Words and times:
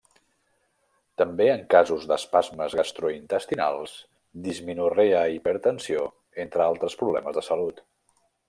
També 1.21 1.45
en 1.55 1.65
casos 1.73 2.07
d'espasmes 2.13 2.77
gastrointestinals, 2.79 3.93
dismenorrea 4.49 5.23
i 5.35 5.39
hipertensió 5.41 6.11
entre 6.47 6.69
altres 6.71 7.01
problemes 7.05 7.39
de 7.39 7.45
la 7.47 7.51
salut. 7.53 7.89